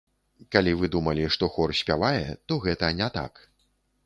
[0.53, 3.33] Калі вы думалі, што хор спявае, то гэта не так.